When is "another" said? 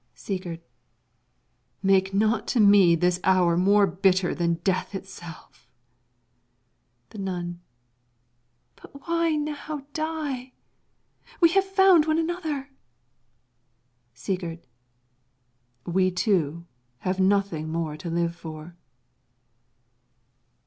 12.17-12.71